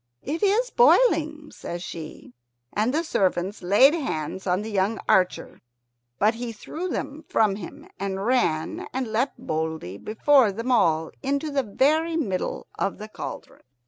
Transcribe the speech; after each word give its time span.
"It 0.23 0.41
is 0.41 0.71
boiling," 0.71 1.51
says 1.51 1.83
she, 1.83 2.33
and 2.73 2.91
the 2.91 3.03
servants 3.03 3.61
laid 3.61 3.93
hands 3.93 4.47
on 4.47 4.63
the 4.63 4.71
young 4.71 4.99
archer; 5.07 5.61
but 6.17 6.33
he 6.33 6.51
threw 6.51 6.87
them 6.87 7.23
from 7.29 7.57
him, 7.57 7.87
and 7.99 8.25
ran 8.25 8.87
and 8.93 9.07
leapt 9.07 9.37
boldly 9.37 9.99
before 9.99 10.51
them 10.51 10.71
all 10.71 11.11
into 11.21 11.51
the 11.51 11.61
very 11.61 12.15
middle 12.17 12.65
of 12.79 12.97
the 12.97 13.09
cauldron. 13.09 13.61